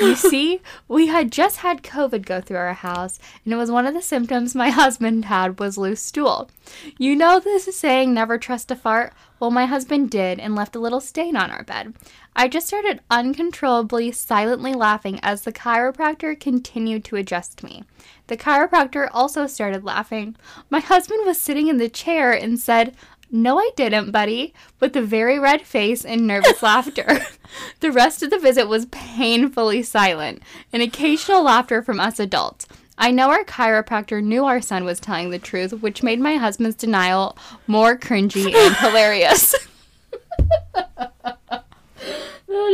You 0.00 0.16
see, 0.16 0.60
we 0.88 1.06
had 1.06 1.30
just 1.30 1.58
had 1.58 1.82
COVID 1.82 2.26
go 2.26 2.40
through 2.40 2.56
our 2.56 2.74
house, 2.74 3.18
and 3.44 3.54
it 3.54 3.56
was 3.56 3.70
one 3.70 3.86
of 3.86 3.94
the 3.94 4.02
symptoms 4.02 4.54
my 4.54 4.70
husband 4.70 5.26
had 5.26 5.60
was 5.60 5.78
loose 5.78 6.00
stool. 6.00 6.50
You 6.98 7.14
know 7.14 7.38
this 7.38 7.64
saying, 7.76 8.12
never 8.12 8.38
trust 8.38 8.70
a 8.70 8.76
fart? 8.76 9.12
Well, 9.38 9.50
my 9.50 9.66
husband 9.66 10.10
did 10.10 10.40
and 10.40 10.54
left 10.54 10.74
a 10.74 10.80
little 10.80 11.00
stain 11.00 11.36
on 11.36 11.50
our 11.50 11.62
bed. 11.64 11.94
I 12.34 12.48
just 12.48 12.66
started 12.66 13.00
uncontrollably, 13.10 14.10
silently 14.10 14.74
laughing 14.74 15.20
as 15.22 15.42
the 15.42 15.52
chiropractor 15.52 16.38
continued 16.38 17.04
to 17.04 17.16
adjust 17.16 17.62
me. 17.62 17.84
The 18.26 18.36
chiropractor 18.36 19.08
also 19.12 19.46
started 19.46 19.84
laughing. 19.84 20.34
My 20.70 20.80
husband 20.80 21.26
was 21.26 21.38
sitting 21.38 21.68
in 21.68 21.76
the 21.76 21.88
chair 21.88 22.32
and 22.32 22.58
said, 22.58 22.96
no, 23.34 23.58
I 23.58 23.70
didn't, 23.74 24.12
buddy, 24.12 24.54
with 24.78 24.94
a 24.96 25.02
very 25.02 25.40
red 25.40 25.62
face 25.62 26.04
and 26.04 26.24
nervous 26.26 26.62
laughter. 26.62 27.26
The 27.78 27.92
rest 27.92 28.20
of 28.22 28.30
the 28.30 28.38
visit 28.38 28.66
was 28.66 28.86
painfully 28.86 29.84
silent, 29.84 30.42
and 30.72 30.82
occasional 30.82 31.44
laughter 31.44 31.82
from 31.82 32.00
us 32.00 32.18
adults. 32.18 32.66
I 32.98 33.12
know 33.12 33.30
our 33.30 33.44
chiropractor 33.44 34.20
knew 34.22 34.44
our 34.44 34.60
son 34.60 34.84
was 34.84 34.98
telling 34.98 35.30
the 35.30 35.38
truth, 35.38 35.72
which 35.74 36.02
made 36.02 36.18
my 36.18 36.34
husband's 36.34 36.74
denial 36.74 37.38
more 37.68 37.96
cringy 37.96 38.52
and 38.52 38.74
hilarious. 38.78 39.54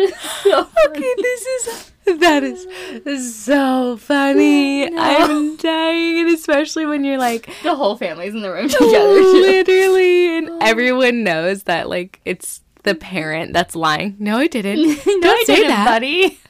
Is 0.01 0.15
so 0.43 0.69
Okay, 0.89 1.15
this 1.19 1.47
is 1.47 1.93
that 2.19 2.43
is 2.43 3.35
so 3.37 3.97
funny. 3.97 4.85
I'm 4.97 5.57
dying, 5.57 6.21
and 6.21 6.31
especially 6.31 6.87
when 6.87 7.05
you're 7.05 7.19
like 7.19 7.49
the 7.63 7.75
whole 7.75 7.97
family's 7.97 8.35
in 8.35 8.43
the 8.43 8.53
room 8.53 8.69
together. 8.69 9.21
literally, 9.21 10.39
and 10.39 10.49
oh. 10.51 10.59
everyone 10.61 11.23
knows 11.23 11.65
that 11.65 11.89
like 11.89 12.21
it's 12.25 12.63
the 12.83 12.95
parent 12.95 13.53
that's 13.53 13.77
lying. 13.77 14.17
No, 14.19 14.39
I 14.39 14.47
didn't. 14.47 15.05
Don't 15.05 15.21
No, 15.21 15.31
I 15.31 15.43
say 15.47 15.57
didn't, 15.57 15.69
that, 15.69 15.87
buddy. 15.87 16.39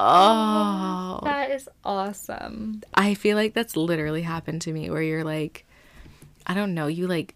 Oh, 0.00 1.18
That 1.24 1.50
is 1.50 1.68
awesome. 1.84 2.82
I 2.94 3.14
feel 3.14 3.36
like 3.36 3.52
that's 3.52 3.76
literally 3.76 4.22
happened 4.22 4.62
to 4.62 4.72
me 4.72 4.90
where 4.90 5.02
you're 5.02 5.24
like, 5.24 5.66
I 6.46 6.54
don't 6.54 6.72
know, 6.72 6.86
you 6.86 7.08
like 7.08 7.34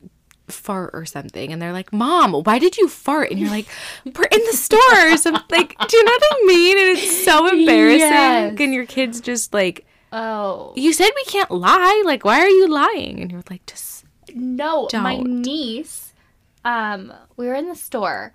fart 0.53 0.91
or 0.93 1.05
something, 1.05 1.53
and 1.53 1.61
they're 1.61 1.73
like, 1.73 1.93
"Mom, 1.93 2.33
why 2.33 2.59
did 2.59 2.77
you 2.77 2.89
fart?" 2.89 3.31
And 3.31 3.41
you're 3.41 3.51
like, 3.51 3.67
"We're 4.05 4.25
in 4.25 4.41
the 4.51 4.57
store." 4.57 4.79
or 5.13 5.17
something. 5.17 5.43
Like, 5.51 5.77
do 5.89 5.97
you 5.97 6.05
know 6.05 6.13
what 6.13 6.23
I 6.33 6.45
mean? 6.47 6.79
And 6.79 6.99
it's 6.99 7.25
so 7.25 7.47
embarrassing. 7.49 8.01
Yes. 8.01 8.57
And 8.59 8.75
your 8.75 8.87
kids 8.87 9.21
just 9.21 9.53
like, 9.55 9.87
Oh 10.13 10.73
"You 10.77 10.93
said 10.93 11.11
we 11.17 11.25
can't 11.25 11.51
lie. 11.51 12.03
Like, 12.05 12.25
why 12.25 12.41
are 12.41 12.49
you 12.49 12.69
lying?" 12.69 13.21
And 13.21 13.31
you're 13.33 13.43
like, 13.51 13.65
"Just 13.67 14.05
no, 14.35 14.89
my 14.93 15.17
Don't. 15.17 15.43
niece. 15.43 16.13
Um, 16.65 17.13
we 17.37 17.47
were 17.47 17.55
in 17.55 17.69
the 17.69 17.75
store, 17.75 18.33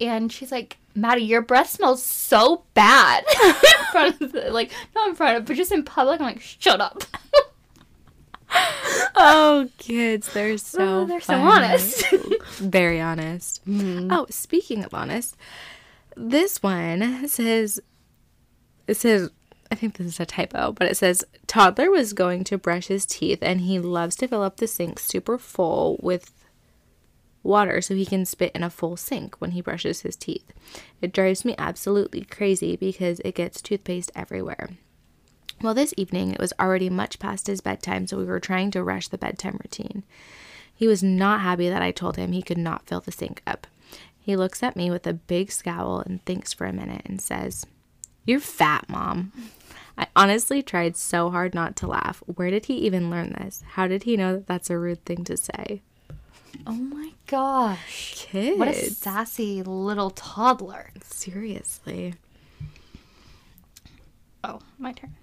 and 0.00 0.32
she's 0.32 0.50
like, 0.50 0.78
"Maddie, 0.94 1.22
your 1.22 1.42
breath 1.42 1.70
smells 1.70 2.02
so 2.02 2.64
bad." 2.74 3.24
in 3.44 3.54
front 3.92 4.20
of 4.20 4.32
the, 4.32 4.50
like 4.50 4.72
not 4.94 5.08
in 5.10 5.14
front 5.14 5.36
of, 5.38 5.44
but 5.46 5.56
just 5.56 5.70
in 5.72 5.84
public. 5.84 6.20
I'm 6.20 6.26
like, 6.26 6.40
"Shut 6.40 6.80
up." 6.80 7.04
oh, 9.14 9.68
kids, 9.78 10.32
they're 10.32 10.58
so 10.58 11.02
Oh, 11.02 11.04
they're 11.04 11.20
so 11.20 11.34
honest. 11.34 12.04
Very 12.56 13.00
honest. 13.00 13.64
Mm-hmm. 13.66 14.12
Oh, 14.12 14.26
speaking 14.30 14.84
of 14.84 14.94
honest, 14.94 15.36
this 16.16 16.62
one 16.62 17.28
says 17.28 17.80
it 18.86 18.94
says 18.94 19.30
I 19.70 19.74
think 19.74 19.96
this 19.96 20.06
is 20.06 20.20
a 20.20 20.26
typo, 20.26 20.72
but 20.72 20.86
it 20.86 20.96
says 20.96 21.24
toddler 21.46 21.90
was 21.90 22.12
going 22.12 22.44
to 22.44 22.58
brush 22.58 22.88
his 22.88 23.06
teeth 23.06 23.38
and 23.40 23.62
he 23.62 23.78
loves 23.78 24.16
to 24.16 24.28
fill 24.28 24.42
up 24.42 24.58
the 24.58 24.66
sink 24.66 24.98
super 24.98 25.38
full 25.38 25.98
with 26.02 26.32
water 27.42 27.80
so 27.80 27.94
he 27.94 28.06
can 28.06 28.24
spit 28.24 28.52
in 28.54 28.62
a 28.62 28.70
full 28.70 28.96
sink 28.96 29.36
when 29.40 29.52
he 29.52 29.60
brushes 29.60 30.02
his 30.02 30.14
teeth. 30.16 30.52
It 31.00 31.12
drives 31.12 31.44
me 31.44 31.54
absolutely 31.58 32.22
crazy 32.22 32.76
because 32.76 33.20
it 33.24 33.34
gets 33.34 33.62
toothpaste 33.62 34.12
everywhere. 34.14 34.70
Well, 35.62 35.74
this 35.74 35.94
evening 35.96 36.32
it 36.32 36.40
was 36.40 36.52
already 36.58 36.90
much 36.90 37.20
past 37.20 37.46
his 37.46 37.60
bedtime, 37.60 38.08
so 38.08 38.18
we 38.18 38.24
were 38.24 38.40
trying 38.40 38.72
to 38.72 38.82
rush 38.82 39.06
the 39.06 39.18
bedtime 39.18 39.60
routine. 39.62 40.02
He 40.74 40.88
was 40.88 41.04
not 41.04 41.40
happy 41.40 41.68
that 41.68 41.82
I 41.82 41.92
told 41.92 42.16
him 42.16 42.32
he 42.32 42.42
could 42.42 42.58
not 42.58 42.86
fill 42.86 43.00
the 43.00 43.12
sink 43.12 43.42
up. 43.46 43.68
He 44.18 44.34
looks 44.34 44.62
at 44.62 44.74
me 44.74 44.90
with 44.90 45.06
a 45.06 45.12
big 45.12 45.52
scowl 45.52 46.00
and 46.00 46.24
thinks 46.24 46.52
for 46.52 46.66
a 46.66 46.72
minute 46.72 47.02
and 47.04 47.20
says, 47.20 47.64
You're 48.24 48.40
fat, 48.40 48.88
Mom. 48.88 49.32
I 49.96 50.08
honestly 50.16 50.62
tried 50.62 50.96
so 50.96 51.30
hard 51.30 51.54
not 51.54 51.76
to 51.76 51.86
laugh. 51.86 52.24
Where 52.26 52.50
did 52.50 52.66
he 52.66 52.74
even 52.74 53.10
learn 53.10 53.36
this? 53.38 53.62
How 53.72 53.86
did 53.86 54.02
he 54.02 54.16
know 54.16 54.34
that 54.34 54.46
that's 54.48 54.70
a 54.70 54.78
rude 54.78 55.04
thing 55.04 55.22
to 55.24 55.36
say? 55.36 55.82
oh 56.66 56.72
my 56.72 57.12
gosh! 57.26 58.14
Kids. 58.16 58.58
What 58.58 58.68
a 58.68 58.90
sassy 58.90 59.62
little 59.62 60.10
toddler. 60.10 60.90
Seriously. 61.02 62.14
Oh, 64.42 64.60
my 64.78 64.92
turn. 64.92 65.14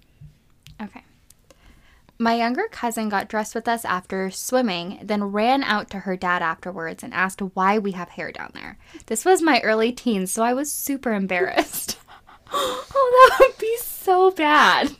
Okay. 0.80 1.04
My 2.18 2.34
younger 2.34 2.68
cousin 2.70 3.08
got 3.08 3.28
dressed 3.28 3.54
with 3.54 3.66
us 3.66 3.82
after 3.84 4.30
swimming, 4.30 4.98
then 5.02 5.24
ran 5.24 5.62
out 5.62 5.88
to 5.90 6.00
her 6.00 6.16
dad 6.16 6.42
afterwards 6.42 7.02
and 7.02 7.14
asked 7.14 7.40
why 7.40 7.78
we 7.78 7.92
have 7.92 8.10
hair 8.10 8.30
down 8.30 8.50
there. 8.52 8.76
This 9.06 9.24
was 9.24 9.40
my 9.40 9.60
early 9.62 9.90
teens, 9.90 10.30
so 10.30 10.42
I 10.42 10.52
was 10.52 10.70
super 10.70 11.14
embarrassed. 11.14 11.98
oh, 12.52 13.28
that 13.38 13.46
would 13.48 13.58
be 13.58 13.74
so 13.78 14.30
bad. 14.32 14.90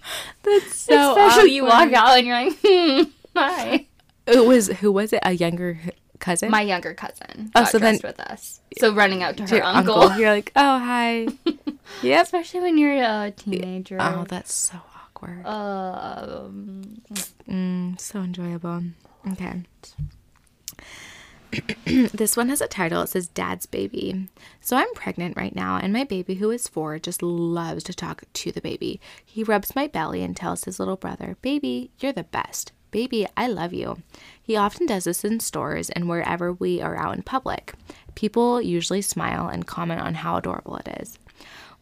That's 0.44 0.74
so 0.74 1.10
Especially 1.10 1.52
you 1.54 1.64
walk 1.64 1.92
out 1.92 2.16
and 2.16 2.26
you're 2.26 2.42
like, 2.42 2.58
hmm, 2.64 3.02
hi. 3.36 3.86
It 4.26 4.46
was 4.46 4.68
who 4.68 4.90
was 4.90 5.12
it? 5.12 5.20
A 5.22 5.32
younger 5.32 5.78
cousin? 6.20 6.50
My 6.50 6.62
younger 6.62 6.94
cousin 6.94 7.50
Oh, 7.54 7.62
got 7.62 7.68
so 7.70 7.78
then- 7.78 7.98
dressed 7.98 8.04
with 8.18 8.20
us. 8.30 8.60
So 8.78 8.94
running 8.94 9.22
out 9.22 9.36
to 9.38 9.46
her 9.46 9.56
Your 9.56 9.64
uncle. 9.64 10.16
You're 10.16 10.30
like, 10.30 10.52
oh 10.56 10.78
hi. 10.78 11.26
yep. 12.02 12.22
Especially 12.24 12.60
when 12.60 12.78
you're 12.78 12.94
a 12.94 13.30
teenager. 13.36 13.98
Oh, 14.00 14.24
that's 14.26 14.54
so 14.54 14.76
Um, 15.44 17.02
Mm, 17.48 17.98
so 18.00 18.20
enjoyable. 18.20 18.84
Okay. 19.32 19.62
this 22.14 22.36
one 22.36 22.48
has 22.48 22.60
a 22.60 22.68
title. 22.68 23.02
It 23.02 23.08
says 23.08 23.26
Dad's 23.28 23.66
Baby. 23.66 24.28
So 24.60 24.76
I'm 24.76 24.92
pregnant 24.94 25.36
right 25.36 25.54
now, 25.54 25.76
and 25.76 25.92
my 25.92 26.04
baby, 26.04 26.34
who 26.36 26.50
is 26.50 26.68
four, 26.68 26.98
just 27.00 27.22
loves 27.22 27.82
to 27.84 27.92
talk 27.94 28.22
to 28.34 28.52
the 28.52 28.60
baby. 28.60 29.00
He 29.24 29.42
rubs 29.42 29.74
my 29.74 29.88
belly 29.88 30.22
and 30.22 30.36
tells 30.36 30.64
his 30.64 30.78
little 30.78 30.96
brother, 30.96 31.36
Baby, 31.42 31.90
you're 31.98 32.12
the 32.12 32.22
best. 32.24 32.72
Baby, 32.92 33.26
I 33.36 33.46
love 33.46 33.72
you. 33.72 34.02
He 34.42 34.56
often 34.56 34.86
does 34.86 35.04
this 35.04 35.24
in 35.24 35.40
stores 35.40 35.90
and 35.90 36.08
wherever 36.08 36.52
we 36.52 36.80
are 36.80 36.96
out 36.96 37.16
in 37.16 37.22
public. 37.22 37.74
People 38.14 38.60
usually 38.60 39.02
smile 39.02 39.48
and 39.48 39.66
comment 39.66 40.00
on 40.00 40.14
how 40.14 40.36
adorable 40.36 40.76
it 40.76 40.88
is. 41.00 41.18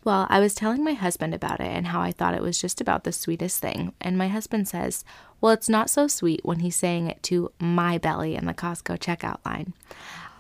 Well, 0.05 0.27
I 0.31 0.41
was 0.41 0.55
telling 0.55 0.85
my 0.85 0.95
husband 0.95 1.35
about 1.35 1.61
it 1.61 1.67
and 1.67 1.89
how 1.89 2.01
I 2.01 2.13
thought 2.13 2.35
it 2.35 2.43
was 2.43 2.61
just 2.61 2.81
about 2.81 3.05
the 3.05 3.13
sweetest 3.13 3.61
thing. 3.61 3.93
And 4.01 4.17
my 4.17 4.29
husband 4.29 4.69
says, 4.69 5.05
Well, 5.41 5.53
it's 5.53 5.69
not 5.69 5.91
so 5.91 6.07
sweet 6.09 6.41
when 6.45 6.61
he's 6.61 6.77
saying 6.77 7.09
it 7.09 7.23
to 7.25 7.53
my 7.59 7.99
belly 7.99 8.35
in 8.35 8.47
the 8.47 8.55
Costco 8.55 8.99
checkout 8.99 9.45
line. 9.45 9.75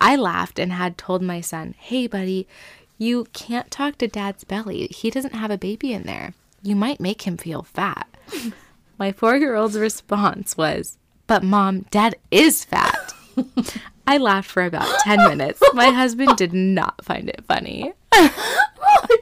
I 0.00 0.16
laughed 0.16 0.58
and 0.58 0.72
had 0.72 0.96
told 0.96 1.22
my 1.22 1.40
son, 1.40 1.74
Hey, 1.78 2.06
buddy, 2.06 2.46
you 2.98 3.26
can't 3.32 3.70
talk 3.70 3.98
to 3.98 4.08
dad's 4.08 4.44
belly. 4.44 4.86
He 4.88 5.10
doesn't 5.10 5.34
have 5.34 5.50
a 5.50 5.58
baby 5.58 5.92
in 5.92 6.04
there. 6.04 6.34
You 6.62 6.74
might 6.74 7.00
make 7.00 7.22
him 7.22 7.36
feel 7.36 7.62
fat. 7.62 8.08
My 8.98 9.12
four 9.12 9.36
year 9.36 9.54
old's 9.54 9.78
response 9.78 10.56
was, 10.56 10.98
But 11.28 11.44
mom, 11.44 11.82
dad 11.90 12.16
is 12.30 12.64
fat. 12.64 13.12
I 14.06 14.18
laughed 14.18 14.50
for 14.50 14.64
about 14.64 14.88
10 15.00 15.18
minutes. 15.28 15.62
My 15.74 15.90
husband 15.90 16.36
did 16.36 16.52
not 16.52 17.04
find 17.04 17.28
it 17.28 17.44
funny. 17.46 17.92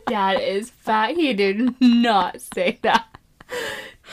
Dad 0.07 0.41
is 0.41 0.71
fat. 0.71 1.17
He 1.17 1.33
did 1.35 1.75
not 1.81 2.41
say 2.41 2.79
that. 2.83 3.07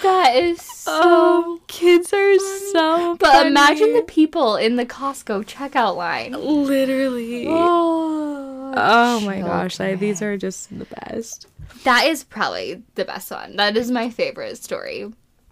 That 0.01 0.35
is 0.35 0.59
so. 0.61 0.91
Oh, 0.95 1.59
kids 1.67 2.11
are 2.13 2.39
so 2.71 3.15
but 3.19 3.45
imagine 3.47 3.93
the 3.93 4.01
people 4.01 4.55
in 4.55 4.75
the 4.75 4.85
Costco 4.85 5.45
checkout 5.45 5.95
line. 5.95 6.31
literally. 6.33 7.45
Oh, 7.47 8.73
Oh 8.75 9.19
my 9.21 9.39
gosh, 9.41 9.79
I, 9.79 9.93
these 9.95 10.21
are 10.23 10.35
just 10.35 10.75
the 10.77 10.85
best. 10.85 11.47
that 11.83 12.05
is 12.07 12.23
probably 12.23 12.81
the 12.95 13.05
best 13.05 13.29
one. 13.29 13.55
That 13.57 13.77
is 13.77 13.91
my 13.91 14.09
favorite 14.09 14.57
story. 14.57 15.03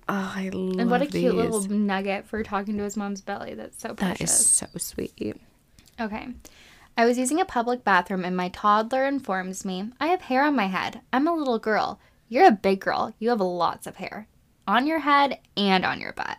Oh, 0.10 0.33
I 0.36 0.50
love 0.51 0.79
And 0.79 0.89
what 0.89 1.01
a 1.03 1.05
cute 1.05 1.13
these. 1.13 1.33
little 1.33 1.62
nugget 1.69 2.25
for 2.25 2.41
talking 2.41 2.77
to 2.77 2.83
his 2.83 2.98
mom's 2.98 3.21
belly. 3.21 3.53
That's 3.53 3.79
so 3.79 3.89
That 3.89 3.98
precious. 4.17 4.39
is 4.39 4.48
so 4.48 4.67
sweet. 4.77 5.38
Okay. 6.00 6.29
I 6.98 7.05
was 7.05 7.17
using 7.17 7.39
a 7.39 7.45
public 7.45 7.83
bathroom 7.83 8.25
and 8.25 8.36
my 8.36 8.50
toddler 8.50 9.05
informs 9.05 9.65
me, 9.65 9.91
I 10.00 10.07
have 10.07 10.21
hair 10.21 10.43
on 10.43 10.55
my 10.55 10.67
head. 10.67 11.01
I'm 11.12 11.27
a 11.27 11.33
little 11.33 11.60
girl. 11.60 12.00
You're 12.29 12.48
a 12.48 12.51
big 12.51 12.79
girl. 12.79 13.13
You 13.19 13.29
have 13.29 13.41
lots 13.41 13.88
of 13.88 13.98
hair 13.98 14.27
on 14.67 14.88
your 14.88 15.00
head 15.00 15.39
and 15.57 15.86
on 15.86 16.00
your 16.00 16.13
butt. 16.13 16.38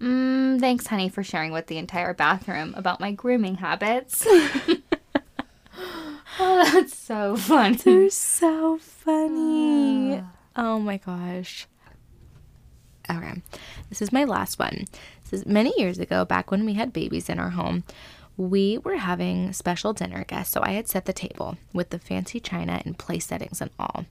Mm, 0.00 0.60
thanks, 0.60 0.88
honey, 0.88 1.08
for 1.08 1.22
sharing 1.22 1.52
with 1.52 1.68
the 1.68 1.78
entire 1.78 2.12
bathroom 2.12 2.74
about 2.76 3.00
my 3.00 3.12
grooming 3.12 3.56
habits. 3.56 4.26
oh, 4.28 4.80
that's 6.38 6.96
so 6.96 7.36
fun. 7.36 7.74
They're 7.74 8.10
so 8.10 8.78
funny. 8.78 10.22
oh 10.56 10.78
my 10.80 10.96
gosh. 10.96 11.66
Okay, 13.10 13.42
this 13.88 14.02
is 14.02 14.12
my 14.12 14.24
last 14.24 14.58
one. 14.58 14.86
This 15.22 15.40
is 15.40 15.46
many 15.46 15.72
years 15.76 15.98
ago, 15.98 16.24
back 16.24 16.50
when 16.50 16.64
we 16.64 16.74
had 16.74 16.92
babies 16.92 17.28
in 17.28 17.38
our 17.38 17.50
home. 17.50 17.84
We 18.36 18.78
were 18.78 18.96
having 18.96 19.52
special 19.52 19.92
dinner 19.92 20.24
guests, 20.24 20.52
so 20.52 20.62
I 20.62 20.72
had 20.72 20.88
set 20.88 21.04
the 21.04 21.12
table 21.12 21.58
with 21.72 21.90
the 21.90 21.98
fancy 21.98 22.40
china 22.40 22.80
and 22.84 22.98
place 22.98 23.26
settings 23.26 23.60
and 23.60 23.70
all. 23.78 24.06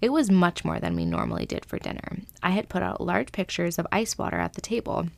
It 0.00 0.10
was 0.10 0.30
much 0.30 0.64
more 0.64 0.80
than 0.80 0.96
we 0.96 1.04
normally 1.04 1.44
did 1.44 1.64
for 1.64 1.78
dinner. 1.78 2.18
I 2.42 2.50
had 2.50 2.68
put 2.68 2.82
out 2.82 3.00
large 3.00 3.32
pictures 3.32 3.78
of 3.78 3.86
ice 3.92 4.16
water 4.16 4.38
at 4.38 4.54
the 4.54 4.60
table, 4.60 5.08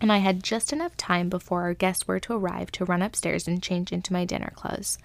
and 0.00 0.12
I 0.12 0.18
had 0.18 0.42
just 0.42 0.72
enough 0.72 0.96
time 0.96 1.28
before 1.28 1.62
our 1.62 1.74
guests 1.74 2.06
were 2.06 2.20
to 2.20 2.34
arrive 2.34 2.70
to 2.72 2.84
run 2.84 3.02
upstairs 3.02 3.48
and 3.48 3.62
change 3.62 3.92
into 3.92 4.12
my 4.12 4.24
dinner 4.24 4.52
clothes. 4.54 4.98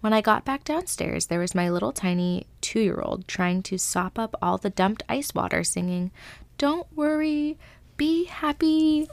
When 0.00 0.12
I 0.12 0.20
got 0.20 0.44
back 0.44 0.64
downstairs, 0.64 1.26
there 1.26 1.38
was 1.38 1.54
my 1.54 1.70
little 1.70 1.92
tiny 1.92 2.46
two 2.60 2.80
year 2.80 3.00
old 3.00 3.28
trying 3.28 3.62
to 3.64 3.78
sop 3.78 4.18
up 4.18 4.34
all 4.42 4.58
the 4.58 4.70
dumped 4.70 5.04
ice 5.08 5.32
water, 5.32 5.62
singing, 5.62 6.10
Don't 6.58 6.86
worry, 6.96 7.56
be 7.96 8.24
happy. 8.24 9.08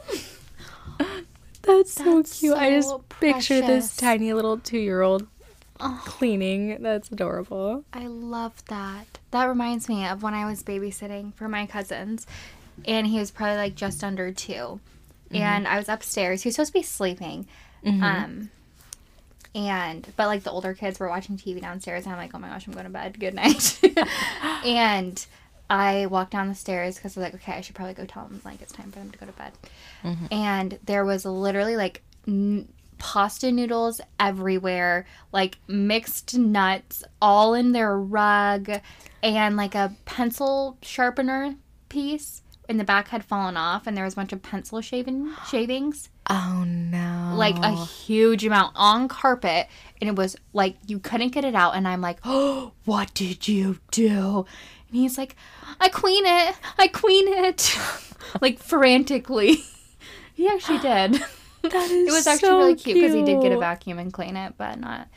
That's, 1.62 1.94
so 1.94 2.18
That's 2.18 2.40
cute. 2.40 2.58
I 2.58 2.72
just 2.72 2.90
so 2.90 3.04
picture 3.20 3.62
this 3.62 3.66
precious. 3.66 3.96
tiny 3.98 4.34
little 4.34 4.58
two 4.58 4.80
year 4.80 5.02
old 5.02 5.28
cleaning. 6.06 6.82
That's 6.82 7.12
adorable. 7.12 7.84
I 7.94 8.08
love 8.08 8.64
that. 8.66 9.20
That 9.32 9.46
reminds 9.46 9.88
me 9.88 10.08
of 10.08 10.24
when 10.24 10.34
I 10.34 10.46
was 10.46 10.64
babysitting 10.64 11.34
for 11.34 11.48
my 11.48 11.66
cousins, 11.66 12.26
and 12.86 13.08
he 13.08 13.20
was 13.20 13.32
probably 13.32 13.58
like 13.58 13.76
just 13.76 14.04
under 14.04 14.32
2 14.32 14.80
and 15.32 15.68
I 15.68 15.78
was 15.78 15.90
upstairs. 15.90 16.44
He 16.44 16.48
was 16.48 16.56
supposed 16.56 16.74
to 16.74 16.80
be 16.80 16.84
sleeping, 16.84 17.48
um, 17.86 18.50
and 19.56 20.08
but 20.16 20.28
like 20.28 20.44
the 20.44 20.52
older 20.52 20.74
kids 20.74 21.00
were 21.00 21.10
watching 21.10 21.38
TV 21.38 21.62
downstairs, 21.62 22.06
and 22.06 22.14
I'm 22.14 22.20
like, 22.20 22.32
oh 22.34 22.40
my 22.40 22.50
gosh, 22.50 22.68
I'm 22.68 22.74
going 22.74 22.86
to 22.86 22.92
bed. 22.92 23.20
Good 23.20 23.34
night. 23.34 23.80
and 24.66 25.26
I 25.70 26.08
walked 26.08 26.32
down 26.32 26.48
the 26.50 26.56
stairs 26.56 26.96
because 26.96 27.16
I 27.16 27.20
was 27.22 27.32
like, 27.32 27.42
okay, 27.42 27.54
I 27.54 27.62
should 27.62 27.76
probably 27.76 27.94
go 27.94 28.06
tell 28.06 28.24
them 28.26 28.42
like 28.44 28.62
it's 28.62 28.72
time 28.72 28.92
for 28.92 29.00
them 29.00 29.12
to 29.12 29.18
go 29.20 29.26
to 29.26 29.32
bed. 29.34 29.52
Mm-hmm. 30.04 30.26
And 30.32 30.80
there 30.86 31.06
was 31.06 31.26
literally 31.26 31.76
like 31.76 32.02
n- 32.28 32.68
pasta 32.98 33.52
noodles 33.52 34.02
everywhere, 34.20 35.06
like 35.32 35.58
mixed 35.68 36.38
nuts 36.38 37.04
all 37.22 37.54
in 37.54 37.72
their 37.72 37.98
rug, 37.98 38.70
and 39.22 39.56
like 39.58 39.76
a 39.76 39.96
pencil 40.06 40.78
sharpener 40.82 41.56
piece 41.90 42.42
in 42.68 42.78
the 42.78 42.84
back 42.84 43.08
had 43.10 43.24
fallen 43.26 43.58
off, 43.58 43.88
and 43.88 43.96
there 43.98 44.04
was 44.06 44.14
a 44.14 44.16
bunch 44.18 44.34
of 44.34 44.42
pencil 44.42 44.82
shaving 44.82 45.32
shavings 45.50 46.10
Oh 46.32 46.64
no. 46.64 47.34
like 47.36 47.58
a 47.58 47.74
huge 47.76 48.46
amount 48.46 48.74
on 48.76 49.08
carpet 49.08 49.66
and 50.00 50.08
it 50.08 50.16
was 50.16 50.36
like 50.54 50.76
you 50.86 51.00
couldn't 51.00 51.30
get 51.30 51.44
it 51.44 51.56
out 51.56 51.72
and 51.76 51.88
i'm 51.88 52.02
like 52.02 52.20
oh 52.24 52.74
what 52.86 53.12
did 53.16 53.48
you 53.48 53.80
do 53.90 54.46
and 54.90 54.98
he's 54.98 55.18
like 55.18 55.36
i 55.80 55.90
queen 55.90 56.26
it. 56.26 56.56
I 56.78 56.88
queen 56.88 57.28
it. 57.28 57.78
Like 58.42 58.60
frantically. 58.60 59.64
He 60.36 60.48
actually 60.48 60.78
did. 60.90 61.14
That 61.14 61.24
it 61.92 62.12
was 62.12 62.28
actually 62.28 62.50
really 62.50 62.76
cute 62.76 62.96
because 62.96 63.14
he 63.14 63.24
did 63.24 63.42
get 63.42 63.52
a 63.52 63.58
vacuum 63.58 64.00
and 64.00 64.14
clean 64.14 64.38
it 64.38 64.54
but 64.58 64.80
not 64.80 65.10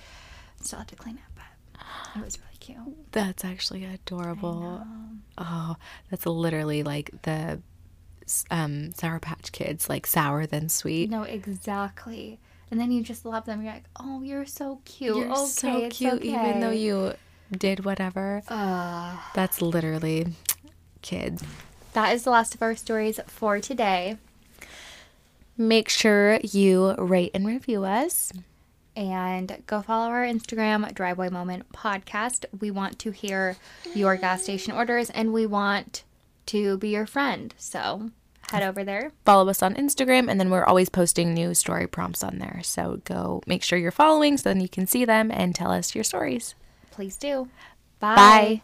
still 0.60 0.80
had 0.80 0.88
to 0.88 0.96
clean 0.96 1.16
it 1.16 1.22
but 1.36 2.20
it 2.20 2.24
was 2.24 2.38
really 2.38 2.56
cute. 2.58 3.12
That's 3.12 3.44
actually 3.44 3.84
adorable. 3.84 4.84
Oh, 5.38 5.76
that's 6.10 6.26
literally 6.26 6.82
like 6.82 7.10
the 7.22 7.60
um, 8.50 8.92
Sour 8.92 9.20
Patch 9.20 9.52
Kids, 9.52 9.88
like 9.88 10.06
sour 10.06 10.46
then 10.46 10.68
sweet. 10.68 11.10
no 11.10 11.22
exactly. 11.22 12.40
And 12.70 12.80
then 12.80 12.90
you 12.90 13.02
just 13.02 13.24
love 13.24 13.44
them. 13.44 13.62
You're 13.62 13.74
like 13.74 13.84
oh 14.00 14.22
you're 14.22 14.46
so 14.46 14.80
cute. 14.84 15.16
You're 15.16 15.30
okay, 15.30 15.46
so 15.46 15.88
cute, 15.90 16.24
even 16.24 16.60
though 16.60 16.70
you 16.70 17.14
did 17.58 17.84
whatever. 17.84 18.42
Uh, 18.48 19.16
That's 19.34 19.60
literally 19.62 20.26
kids. 21.02 21.42
that 21.94 22.14
is 22.14 22.24
the 22.24 22.30
last 22.30 22.54
of 22.54 22.62
our 22.62 22.74
stories 22.76 23.20
for 23.26 23.60
today 23.60 24.16
Make 25.58 25.88
sure 25.90 26.38
you 26.42 26.94
rate 26.96 27.30
and 27.34 27.46
review 27.46 27.84
us. 27.84 28.32
and 28.96 29.62
go 29.66 29.82
follow 29.82 30.08
our 30.08 30.24
Instagram, 30.24 30.92
Driveway 30.94 31.28
Moment 31.28 31.70
Podcast. 31.72 32.44
We 32.60 32.70
want 32.70 32.98
to 33.00 33.10
hear 33.10 33.56
your 33.94 34.16
gas 34.16 34.42
station 34.42 34.72
orders 34.72 35.10
and 35.10 35.32
we 35.32 35.44
want 35.46 36.04
to 36.46 36.78
be 36.78 36.88
your 36.90 37.06
friend. 37.06 37.54
So 37.58 38.10
head 38.50 38.62
over 38.62 38.82
there. 38.82 39.12
Follow 39.24 39.48
us 39.50 39.62
on 39.62 39.74
Instagram, 39.74 40.28
and 40.30 40.38
then 40.40 40.50
we're 40.50 40.64
always 40.64 40.88
posting 40.88 41.32
new 41.32 41.54
story 41.54 41.86
prompts 41.86 42.22
on 42.24 42.38
there. 42.38 42.60
So 42.64 43.00
go 43.04 43.42
make 43.46 43.62
sure 43.62 43.78
you're 43.78 43.90
following 43.90 44.36
so 44.38 44.48
then 44.50 44.60
you 44.60 44.68
can 44.68 44.86
see 44.86 45.04
them 45.04 45.30
and 45.30 45.54
tell 45.54 45.70
us 45.70 45.94
your 45.94 46.04
stories. 46.04 46.54
Please 46.92 47.16
do. 47.16 47.48
Bye. 47.98 48.62